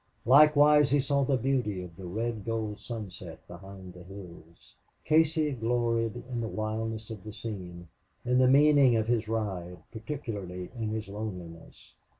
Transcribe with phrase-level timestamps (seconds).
[0.25, 4.73] Likewise he saw the beauty of the red gold sunset behind the hills.
[5.05, 7.87] Casey gloried in the wildness of the scene
[8.25, 11.93] in the meaning of his ride particularly in his loneliness.